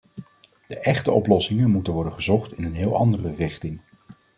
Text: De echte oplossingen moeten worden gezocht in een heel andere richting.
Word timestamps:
De 0.67 0.79
echte 0.79 1.11
oplossingen 1.11 1.69
moeten 1.69 1.93
worden 1.93 2.13
gezocht 2.13 2.57
in 2.57 2.63
een 2.63 2.75
heel 2.75 2.95
andere 2.95 3.31
richting. 3.35 3.79